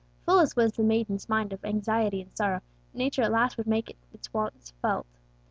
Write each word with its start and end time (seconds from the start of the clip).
Full 0.25 0.39
as 0.39 0.55
was 0.55 0.71
the 0.73 0.81
maiden's 0.81 1.29
mind 1.29 1.53
of 1.53 1.63
anxiety 1.63 2.23
and 2.23 2.35
sorrow, 2.35 2.61
nature 2.91 3.21
at 3.21 3.31
last 3.31 3.55
would 3.57 3.67
make 3.67 3.95
its 4.11 4.33
wants 4.33 4.71
felt. 4.81 5.05